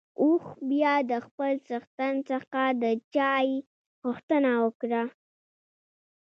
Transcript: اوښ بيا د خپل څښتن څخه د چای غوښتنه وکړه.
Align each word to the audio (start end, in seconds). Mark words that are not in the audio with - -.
اوښ 0.23 0.45
بيا 0.69 0.93
د 1.11 1.13
خپل 1.25 1.51
څښتن 1.67 2.13
څخه 2.29 2.61
د 2.81 2.83
چای 3.15 3.47
غوښتنه 4.03 4.51
وکړه. 4.63 5.03